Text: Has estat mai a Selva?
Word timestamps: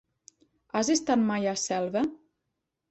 Has 0.79 0.89
estat 0.95 1.23
mai 1.29 1.47
a 1.53 1.57
Selva? 1.67 2.07